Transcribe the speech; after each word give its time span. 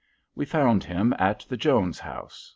We 0.33 0.45
found 0.47 0.83
him 0.83 1.13
at 1.19 1.45
the 1.47 1.57
Jones 1.57 1.99
House. 1.99 2.49